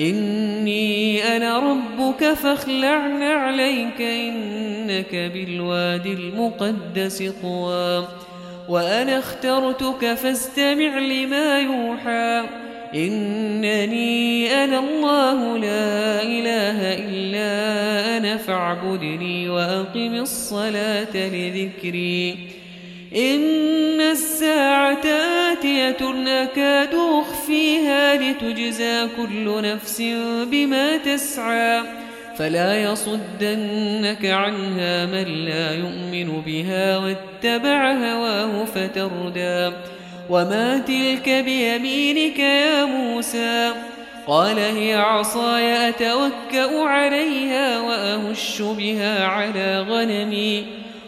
إني 0.00 1.22
أنا 1.36 1.58
ربك 1.58 2.32
فاخلع 2.32 3.00
عليك 3.22 4.00
إنك 4.00 5.14
بالواد 5.14 6.06
المقدس 6.06 7.32
طوى. 7.42 8.08
وأنا 8.68 9.18
اخترتك 9.18 10.14
فاستمع 10.14 10.98
لما 10.98 11.58
يوحى. 11.60 12.42
إنني 12.94 14.54
أنا 14.64 14.78
الله 14.78 15.58
لا 15.58 16.22
إله 16.22 16.78
إلا 16.94 18.16
أنا 18.16 18.36
فاعبدني 18.36 19.48
وأقم 19.48 20.14
الصلاة 20.14 21.16
لذكري. 21.16 22.59
إن 23.16 24.00
الساعة 24.00 25.06
آتية 25.52 25.96
أكاد 26.42 26.94
أخفيها 26.94 28.16
لتجزى 28.16 29.08
كل 29.16 29.62
نفس 29.62 30.02
بما 30.50 30.96
تسعى. 30.96 31.82
فلا 32.36 32.82
يصدنك 32.82 34.26
عنها 34.26 35.06
من 35.06 35.44
لا 35.44 35.74
يؤمن 35.74 36.42
بها 36.46 36.98
واتبع 36.98 37.92
هواه 37.92 38.64
فتردى. 38.64 39.76
وما 40.30 40.78
تلك 40.78 41.28
بيمينك 41.28 42.38
يا 42.38 42.84
موسى؟ 42.84 43.72
قال 44.26 44.58
هي 44.58 44.94
عصاي 44.94 45.88
أتوكأ 45.88 46.82
عليها 46.82 47.80
وأهش 47.80 48.62
بها 48.62 49.26
على 49.26 49.86
غنمي. 49.88 50.64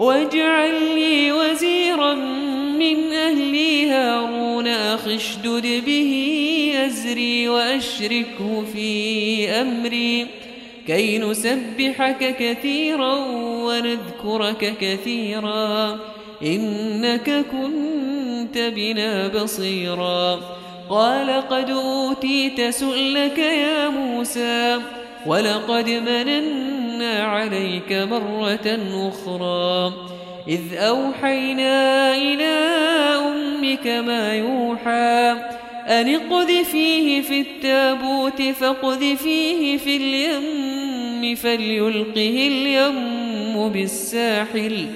واجعل 0.00 0.94
لي 0.94 1.32
وزيرا 1.32 2.14
من 2.80 3.12
أهلي 3.12 3.90
هارون 3.90 4.66
أخشدد 4.66 5.82
به 5.86 6.12
أزري 6.86 7.48
وأشركه 7.48 8.64
في 8.72 9.48
أمري. 9.50 10.26
كي 10.86 11.18
نسبحك 11.18 12.36
كثيرا 12.38 13.14
ونذكرك 13.66 14.74
كثيرا 14.80 15.98
إنك 16.42 17.44
كنت 17.52 18.58
بنا 18.58 19.28
بصيرا. 19.28 20.40
قال 20.90 21.30
قد 21.48 21.70
أوتيت 21.70 22.60
سؤلك 22.74 23.38
يا 23.38 23.88
موسى 23.88 24.78
ولقد 25.26 25.90
مننا 25.90 27.22
عليك 27.22 27.92
مرة 27.92 28.78
أخرى. 29.08 29.92
إذ 30.48 30.74
أوحينا 30.74 32.14
إلى 32.16 32.54
أمك 33.28 33.86
ما 33.86 34.34
يوحى 34.34 35.36
أن 35.86 36.14
اقذفيه 36.14 37.20
في 37.20 37.40
التابوت 37.40 38.42
فاقذفيه 38.42 39.76
في 39.76 39.96
اليم 39.96 41.34
فليلقه 41.34 42.48
اليم 42.50 43.68
بالساحل 43.68 44.86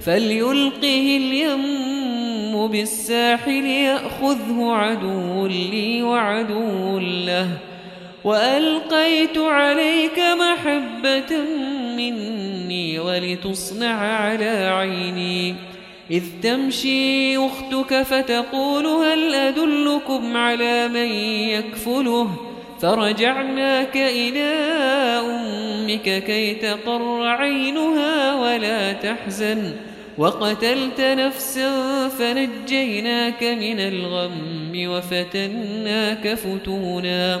فليلقه 0.00 1.16
اليم 1.16 2.66
بالساحل 2.66 3.66
يأخذه 3.66 4.72
عدو 4.72 5.46
لي 5.46 6.02
وعدو 6.02 6.98
له. 6.98 7.71
وألقيت 8.24 9.38
عليك 9.38 10.18
محبة 10.18 11.38
مني 11.96 12.98
ولتصنع 12.98 13.94
على 13.94 14.70
عيني. 14.78 15.54
إذ 16.10 16.22
تمشي 16.42 17.36
أختك 17.36 18.02
فتقول 18.02 18.86
هل 18.86 19.34
أدلكم 19.34 20.36
على 20.36 20.88
من 20.88 21.12
يكفله؟ 21.48 22.48
فرجعناك 22.80 23.96
إلى 23.96 24.50
أمك 25.20 26.24
كي 26.24 26.54
تقر 26.54 27.26
عينها 27.26 28.34
ولا 28.34 28.92
تحزن. 28.92 29.72
وقتلت 30.18 31.00
نفسا 31.00 32.08
فنجيناك 32.08 33.42
من 33.42 33.80
الغم 33.80 34.72
وفتناك 34.74 36.34
فتونا. 36.34 37.40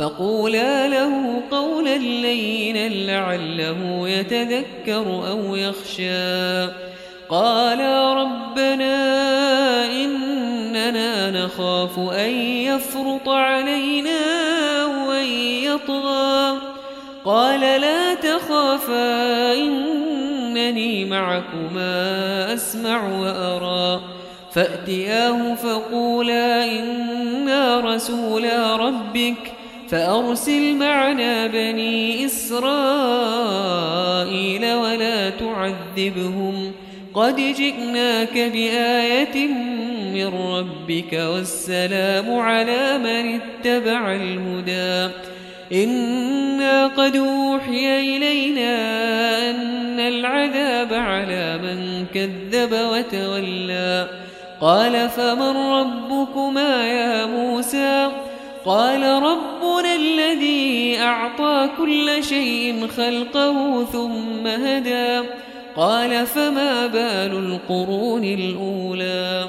فقولا 0.00 0.88
له 0.88 1.42
قولا 1.50 1.96
لينا 1.98 2.88
لعله 2.88 4.08
يتذكر 4.08 5.28
أو 5.30 5.56
يخشى. 5.56 6.66
قالا 7.28 8.14
ربنا 8.14 8.96
إن 9.86 10.30
إننا 10.70 11.44
نخاف 11.44 11.98
أن 11.98 12.30
يفرط 12.40 13.28
علينا 13.28 14.20
وأن 14.86 15.26
يطغى. 15.64 16.58
قال 17.24 17.60
لا 17.60 18.14
تخافا 18.14 19.54
إنني 19.54 21.04
معكما 21.04 22.54
أسمع 22.54 23.18
وأرى. 23.18 24.00
فأتياه 24.52 25.54
فقولا 25.54 26.64
إنا 26.64 27.80
رسولا 27.80 28.76
ربك 28.76 29.52
فأرسل 29.90 30.74
معنا 30.74 31.46
بني 31.46 32.26
إسرائيل 32.26 32.64
ولا 34.74 35.30
تعذبهم. 35.30 36.72
قد 37.14 37.36
جئناك 37.36 38.38
بآية 38.38 39.46
من 40.14 40.26
ربك 40.26 41.12
والسلام 41.12 42.38
على 42.38 42.98
من 42.98 43.40
اتبع 43.40 44.12
الهدى. 44.12 45.14
إنا 45.72 46.86
قد 46.86 47.16
أوحي 47.16 48.16
إلينا 48.16 48.76
أن 49.50 50.00
العذاب 50.00 50.94
على 50.94 51.58
من 51.58 52.06
كذب 52.14 52.72
وتولى. 52.72 54.08
قال 54.60 55.08
فمن 55.08 55.56
ربكما 55.56 56.86
يا 56.86 57.26
موسى؟ 57.26 58.08
قال 58.64 59.02
ربنا 59.02 59.94
الذي 59.94 60.98
أعطى 61.00 61.68
كل 61.78 62.24
شيء 62.24 62.86
خلقه 62.96 63.84
ثم 63.84 64.46
هدى. 64.46 65.28
قال 65.76 66.26
فما 66.26 66.86
بال 66.86 67.32
القرون 67.38 68.24
الأولى؟ 68.24 69.48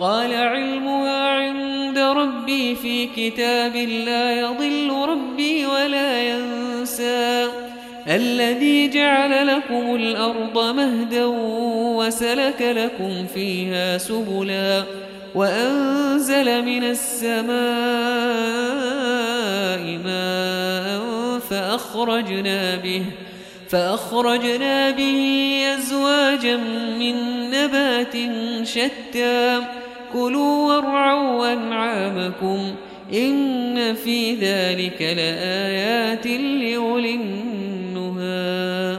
قال 0.00 0.34
علمها 0.34 1.28
عند 1.28 1.98
ربي 1.98 2.74
في 2.74 3.06
كتاب 3.06 3.76
لا 3.76 4.40
يضل 4.40 4.92
ربي 5.08 5.66
ولا 5.66 6.22
ينسى. 6.22 7.48
الذي 8.08 8.88
جعل 8.88 9.46
لكم 9.46 9.94
الأرض 9.94 10.76
مهدا 10.76 11.24
وسلك 11.96 12.62
لكم 12.62 13.26
فيها 13.34 13.98
سبلا. 13.98 15.07
وأنزل 15.38 16.64
من 16.64 16.84
السماء 16.84 17.48
ماء 20.04 21.38
فأخرجنا 21.38 22.76
به 22.76 23.04
فأخرجنا 23.68 24.90
به 24.90 25.60
أزواجا 25.78 26.56
من 26.98 27.14
نبات 27.50 28.16
شتى. 28.62 29.60
كلوا 30.12 30.74
وارعوا 30.74 31.52
أنعامكم 31.52 32.74
إن 33.12 33.94
في 33.94 34.34
ذلك 34.34 35.02
لآيات 35.02 36.26
لأولي 36.26 37.14
النهى. 37.14 38.98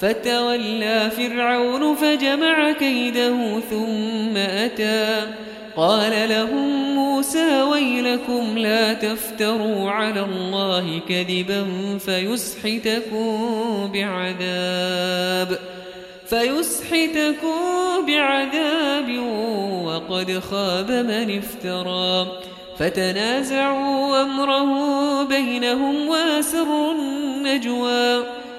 فتولى 0.00 1.10
فرعون 1.16 1.94
فجمع 1.94 2.72
كيده 2.72 3.60
ثم 3.70 4.36
أتى. 4.36 5.20
قال 5.76 6.28
لهم 6.28 6.94
موسى 6.94 7.62
ويلكم 7.62 8.58
لا 8.58 8.92
تفتروا 8.92 9.90
على 9.90 10.20
الله 10.20 11.00
كذبا 11.08 11.66
فيسحتكم 11.98 13.30
بعذاب 13.94 15.58
فيسحتكم 16.26 17.56
بعذاب 18.06 19.18
وقد 19.84 20.38
خاب 20.50 20.90
من 20.90 21.38
افترى. 21.38 22.26
فتنازعوا 22.78 24.22
أمره 24.22 24.72
بينهم 25.22 26.08
وأسروا 26.08 26.92
النجوى. 26.92 28.24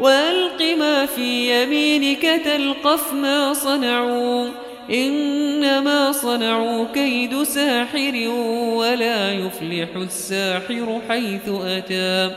وألق 0.00 0.62
ما 0.78 1.06
في 1.06 1.62
يمينك 1.62 2.40
تلقف 2.44 3.12
ما 3.12 3.52
صنعوا 3.52 4.48
إنما 4.90 6.12
صنعوا 6.12 6.84
كيد 6.94 7.42
ساحر 7.42 8.28
ولا 8.74 9.32
يفلح 9.32 9.88
الساحر 9.96 11.00
حيث 11.08 11.48
أتى. 11.48 12.30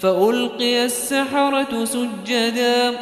فألقي 0.00 0.84
السحرة 0.84 1.84
سجدا 1.84 2.92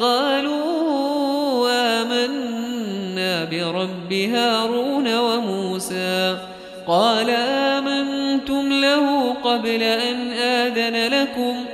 قالوا 0.00 1.70
آمنا 1.70 3.44
برب 3.44 4.12
هارون 4.12 5.18
وموسى. 5.18 6.38
قال 6.86 7.30
آمنتم 7.30 8.72
له 8.72 9.34
قبل 9.44 9.82
أن 9.82 10.32
آذن 10.32 11.14
لكم 11.14 11.64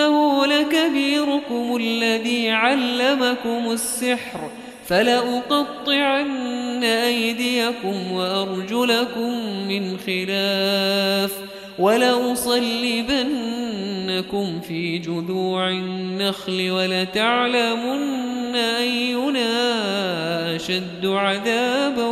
إنه 0.00 0.46
لكبيركم 0.46 1.76
الذي 1.76 2.50
علمكم 2.50 3.70
السحر 3.70 4.50
فلأقطعن 4.86 6.84
أيديكم 6.84 8.12
وأرجلكم 8.12 9.32
من 9.68 9.98
خلاف 9.98 11.32
ولأصلبنكم 11.78 12.60
في 14.60 14.98
جذوع 14.98 15.68
النخل 15.68 16.70
ولتعلمن 16.70 18.54
أينا 18.54 19.46
أشد 20.56 21.06
عذابا 21.06 22.06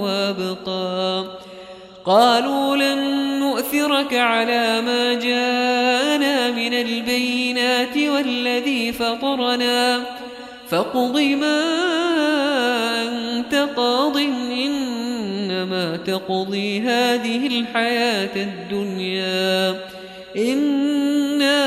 وأبقى. 0.00 1.24
قالوا 2.04 2.76
لن 2.76 3.33
نؤثرك 3.54 4.14
على 4.14 4.80
ما 4.80 5.14
جاءنا 5.14 6.50
من 6.50 6.74
البينات 6.74 7.96
والذي 7.96 8.92
فطرنا. 8.92 10.00
فاقض 10.70 11.18
ما 11.18 11.62
أنت 13.02 13.54
قاض 13.76 14.16
إنما 14.16 15.96
تقضي 15.96 16.80
هذه 16.80 17.46
الحياة 17.46 18.36
الدنيا. 18.36 19.74
إنا 20.36 21.62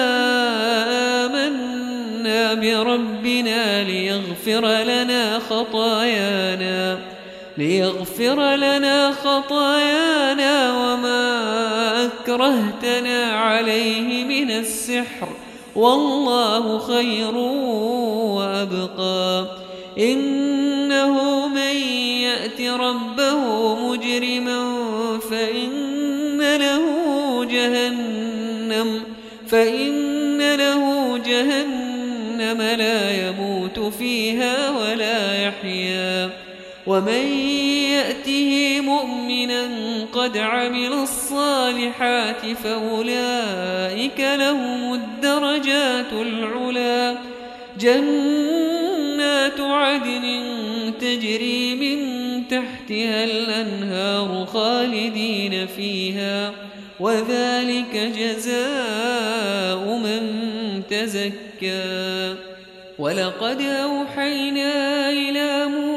آمنا 1.26 2.54
بربنا 2.54 3.84
ليغفر 3.84 4.84
لنا 4.84 5.40
خطايانا 5.40 6.98
ليغفر 7.58 8.56
لنا 8.56 9.12
خطايانا 9.12 10.78
وما 10.78 11.67
أكرهتنا 12.28 13.32
عليه 13.32 14.24
من 14.24 14.52
السحر. 14.52 15.28
والله 15.76 16.80
خير 16.80 17.36
وأبقى. 18.36 19.46
إنه 20.00 21.48
من 21.48 21.76
يأت 22.22 22.62
ربه 22.62 23.76
مجرما 23.76 24.78
فإن 25.30 26.56
له 26.58 26.84
جهنم 27.46 29.02
فإن 29.48 30.56
له 30.56 31.18
جهنم 31.18 32.62
لا 32.62 33.28
يموت 33.28 33.80
فيها 33.80 34.70
ولا 34.70 35.44
يحيا. 35.44 36.30
ومن 36.88 37.77
يأته 37.98 38.82
مؤمنا 38.82 39.68
قد 40.14 40.38
عمل 40.38 40.94
الصالحات 40.94 42.46
فأولئك 42.64 44.20
لهم 44.20 44.94
الدرجات 44.94 46.14
العلا. 46.14 47.16
جنات 47.80 49.60
عدن 49.60 50.44
تجري 51.02 51.76
من 51.76 52.00
تحتها 52.48 53.24
الأنهار 53.24 54.46
خالدين 54.46 55.68
فيها. 55.68 56.52
وذلك 57.00 58.12
جزاء 58.20 60.00
من 60.04 60.22
تزكى. 60.90 62.36
ولقد 63.00 63.62
أوحينا 63.62 65.10
إلى 65.10 65.66
موسى 65.66 65.97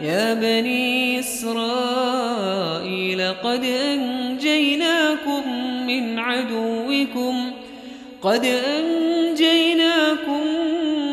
يا 0.00 0.34
بني 0.34 1.20
إسرائيل 1.20 1.54
قد 3.44 3.64
أنجيناكم 3.64 5.42
من 5.86 6.18
عدوكم 6.18 7.50
قد 8.22 8.44
أنجيناكم 8.78 10.40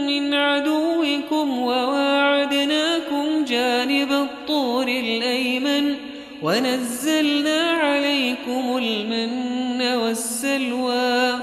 من 0.07 0.33
عدوكم 0.33 1.59
وواعدناكم 1.59 3.45
جانب 3.47 4.11
الطور 4.11 4.87
الأيمن 4.87 5.95
ونزلنا 6.43 7.61
عليكم 7.71 8.77
المن 8.77 9.81
والسلوى. 9.81 11.39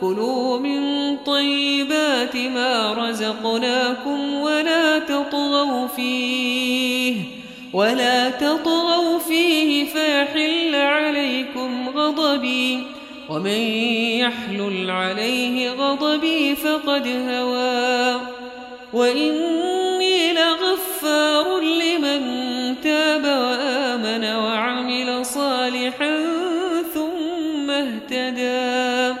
كلوا 0.00 0.47
ما 2.46 2.92
رزقناكم 2.92 4.34
ولا 4.34 4.98
تطغوا 4.98 5.86
فيه 5.86 7.14
ولا 7.72 8.30
تطغوا 8.30 9.18
فيه 9.18 9.84
فيحل 9.84 10.74
عليكم 10.74 11.88
غضبي 11.88 12.82
ومن 13.28 13.60
يحلل 14.22 14.90
عليه 14.90 15.70
غضبي 15.70 16.56
فقد 16.56 17.06
هوى. 17.06 18.20
وإني 18.92 20.32
لغفار 20.32 21.60
لمن 21.60 22.20
تاب 22.82 23.24
وآمن 23.24 24.24
وعمل 24.24 25.26
صالحا 25.26 26.24
ثم 26.94 27.70
اهتدى. 27.70 29.20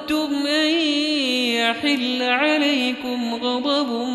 يحل 1.83 2.21
عليكم 2.21 3.35
غضب 3.35 4.07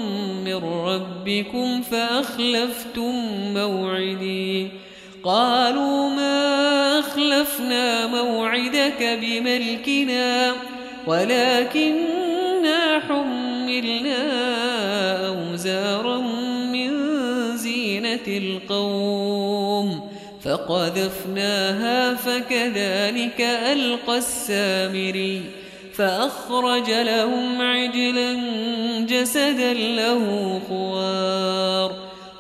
من 0.45 0.55
ربكم 0.55 1.83
فأخلفتم 1.83 3.15
موعدي. 3.55 4.69
قالوا 5.25 6.09
ما 6.09 6.99
أخلفنا 6.99 8.07
موعدك 8.07 9.19
بملكنا 9.23 10.53
ولكننا 11.07 13.01
حملنا 13.09 14.23
أوزارا 15.29 16.19
من 16.73 16.91
زينة 17.57 18.27
القوم 18.29 20.11
فقذفناها 20.45 22.15
فكذلك 22.15 23.41
ألقى 23.41 24.19
السامري. 24.19 25.66
فأخرج 25.97 26.91
لهم 26.91 27.63
عجلا 27.63 28.35
جسدا 29.01 29.73
له 29.73 30.61
خوار. 30.69 31.93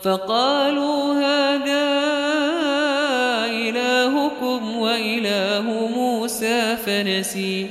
فقالوا 0.02 1.14
هذا 1.14 1.86
إلهكم 3.46 4.76
وإله 4.76 5.88
موسى 5.96 6.76
فنسي. 6.76 7.66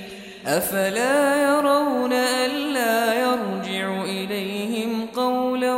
أفلا 0.48 1.44
يرون 1.44 2.14
ألا 2.14 3.14
يرجع 3.14 4.04
إليهم 4.04 5.08
قولا 5.16 5.76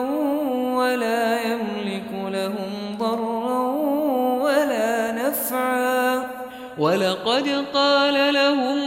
ولا 0.77 1.41
يملك 1.41 2.11
لهم 2.13 2.97
ضرا 2.99 3.61
ولا 4.41 5.11
نفعا. 5.11 6.27
ولقد 6.77 7.65
قال 7.73 8.33
لهم 8.33 8.86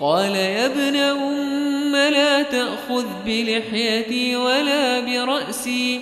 قال 0.00 0.36
يا 0.36 0.66
ابن 0.66 0.96
أم 0.96 1.96
لا 1.96 2.42
تأخذ 2.42 3.04
بلحيتي 3.26 4.36
ولا 4.36 5.00
برأسي 5.00 6.00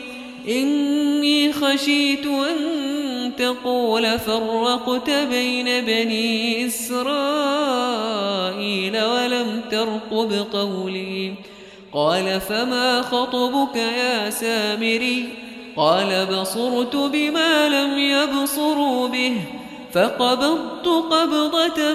إني 0.48 1.52
خشيت 1.52 2.26
أن 2.26 2.56
تقول 3.38 4.18
فرقت 4.18 5.10
بين 5.10 5.84
بني 5.84 6.66
إسرائيل 6.66 7.04
ولم 9.02 9.60
ترقب 9.70 10.46
قولي 10.52 11.34
قال 11.92 12.40
فما 12.40 13.02
خطبك 13.02 13.76
يا 13.76 14.30
سامري 14.30 15.28
قال 15.76 16.26
بصرت 16.26 16.96
بما 16.96 17.68
لم 17.68 17.98
يبصروا 17.98 19.08
به 19.08 19.36
فقبضت 19.92 20.86
قبضة 20.86 21.94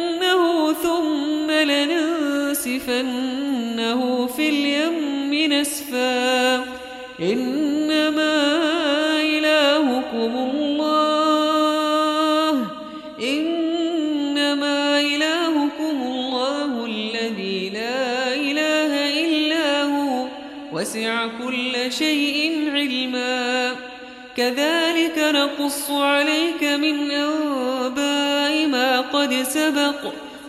لننسفنه 2.67 4.27
في 4.27 4.49
اليم 4.49 5.53
نسفا. 5.53 6.55
إنما 7.19 8.51
إلهكم 9.21 10.49
الله. 10.55 10.97
إنما 13.23 14.99
إلهكم 14.99 16.01
الله 16.03 16.85
الذي 16.85 17.69
لا 17.69 18.33
إله 18.33 19.09
إلا 19.25 19.83
هو. 19.83 20.27
وسع 20.73 21.27
كل 21.45 21.91
شيء 21.91 22.69
علما. 22.73 23.75
كذلك 24.37 25.17
نقص 25.17 25.91
عليك 25.91 26.63
من 26.63 27.11
أنباء 27.11 28.67
ما 28.67 29.01
قد 29.01 29.33
سبق. 29.33 30.30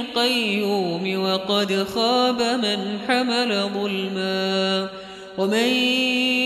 القيوم 0.00 1.22
وقد 1.22 1.86
خاب 1.94 2.42
من 2.42 2.98
حمل 3.08 3.70
ظلما 3.74 4.88
ومن 5.38 5.68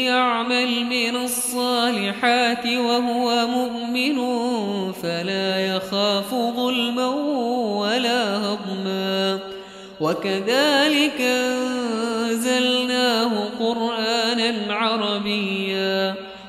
يعمل 0.07 0.85
من 0.85 1.17
الصالحات 1.17 2.67
وهو 2.67 3.47
مؤمن 3.47 4.17
فلا 4.93 5.77
يخاف 5.77 6.35
ظلما 6.35 7.09
ولا 7.81 8.37
هضما 8.37 9.39
وكذلك 10.01 11.21
أنزلناه 12.41 13.49
قرآنا 13.61 14.75
عربيا 14.75 15.70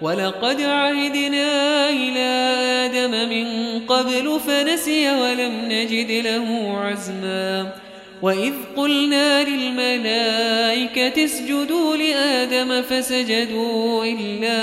ولقد 0.00 0.60
عهدنا 0.60 1.90
إلى 1.90 2.20
آدم 2.86 3.28
من 3.28 3.80
قبل 3.88 4.40
فنسي 4.46 5.10
ولم 5.10 5.52
نجد 5.68 6.10
له 6.10 6.78
عزما 6.78 7.72
وإذ 8.22 8.52
قلنا 8.76 9.44
للملائكة 9.44 11.24
اسجدوا 11.24 11.96
لآدم 11.96 12.82
فسجدوا 12.82 14.04
إلا 14.04 14.58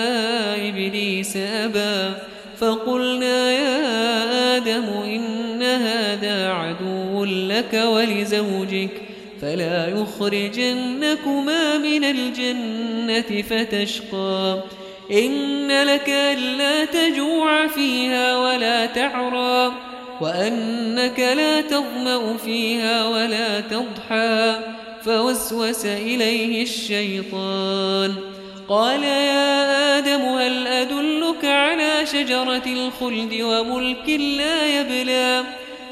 إبليس 0.70 1.38
أبى 1.38 2.16
فقلنا 2.58 3.52
يا 3.52 4.58
آدم 4.58 4.84
إن 5.06 5.64
هذا 5.64 6.50
عدو 6.50 7.26
لك 7.26 7.84
ولزوجك 7.86 9.02
فلا 9.42 9.88
يخرجنكما 9.88 11.78
من 11.78 12.04
الجنة 12.04 13.42
فتشقى 13.42 14.64
إن 15.12 15.84
لك 15.84 16.10
ألا 16.10 16.86
تجوع 16.86 17.68
فيها 17.68 18.38
ولا 18.38 18.86
تعرى 18.86 19.74
وأنك 20.22 21.20
لا 21.20 21.62
تظمأ 21.62 22.38
فيها 22.38 23.08
ولا 23.08 23.60
تضحى 23.60 24.60
فوسوس 25.06 25.86
إليه 25.86 26.64
الشيطان. 26.64 28.14
قال 28.70 29.04
يا 29.04 29.98
آدم 29.98 30.22
هل 30.22 30.68
أدلك 30.68 31.46
على 31.46 32.06
شجرة 32.06 32.64
الخلد 32.66 33.42
وملك 33.42 34.10
لا 34.10 34.80
يبلى؟ 34.80 35.44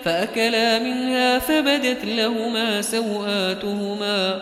فأكلا 0.06 0.80
منها 0.80 1.40
فبدت 1.40 2.06
لهما 2.06 2.82
سوآتهما. 2.82 4.42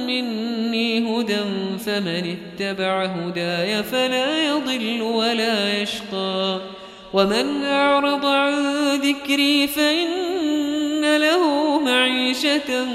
مني 0.11 1.21
هدى 1.21 1.39
فمن 1.85 2.35
اتبع 2.37 3.05
هداي 3.05 3.83
فلا 3.83 4.45
يضل 4.47 5.01
ولا 5.01 5.81
يشقى. 5.81 6.59
ومن 7.13 7.65
أعرض 7.65 8.25
عن 8.25 8.53
ذكري 8.95 9.67
فإن 9.67 11.17
له 11.17 11.79
معيشة 11.79 12.85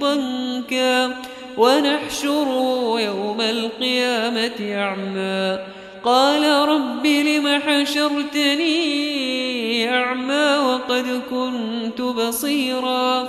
ضنكا. 0.00 1.16
ونحشره 1.58 3.00
يوم 3.00 3.40
القيامة 3.40 4.74
أعمى. 4.74 5.58
قال 6.04 6.68
رب 6.68 7.06
لم 7.06 7.60
حشرتني 7.60 8.80
أعمى 9.90 10.56
وقد 10.56 11.22
كنت 11.30 12.00
بصيرا. 12.00 13.28